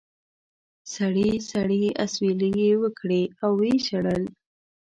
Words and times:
سړې 0.93 1.29
سړې 1.51 1.83
اسوېلې 2.03 2.51
یې 2.61 2.71
وکړې 2.81 3.21
او 3.43 3.51
و 3.57 3.61
یې 3.69 3.75
ژړل. 3.87 4.23